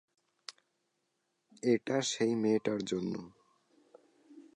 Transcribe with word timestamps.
এটা 1.63 1.97
সেই 2.01 2.33
মেয়েটার 2.35 2.79
জন্য। 2.85 3.13